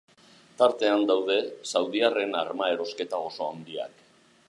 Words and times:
Tartean 0.61 1.05
daude 1.11 1.37
saudiarren 1.73 2.35
arma 2.43 2.73
erosketa 2.79 3.25
oso 3.31 3.51
handiak. 3.53 4.07